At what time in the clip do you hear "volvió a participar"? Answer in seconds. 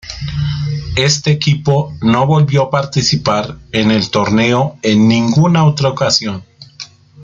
2.25-3.59